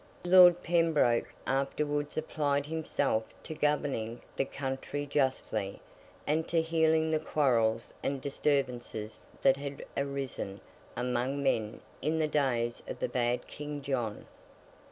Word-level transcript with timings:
Lord 0.25 0.63
Pembroke 0.63 1.31
afterwards 1.45 2.17
applied 2.17 2.65
himself 2.65 3.23
to 3.43 3.53
governing 3.53 4.19
the 4.35 4.45
country 4.45 5.05
justly, 5.05 5.79
and 6.25 6.47
to 6.47 6.59
healing 6.59 7.11
the 7.11 7.19
quarrels 7.19 7.93
and 8.01 8.19
disturbances 8.19 9.21
that 9.43 9.57
had 9.57 9.85
arisen 9.95 10.59
among 10.97 11.43
men 11.43 11.81
in 12.01 12.17
the 12.17 12.27
days 12.27 12.81
of 12.87 12.97
the 12.97 13.09
bad 13.09 13.45
King 13.45 13.83
John. 13.83 14.25